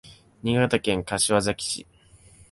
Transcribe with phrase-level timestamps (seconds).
[0.41, 1.87] 新潟県柏崎市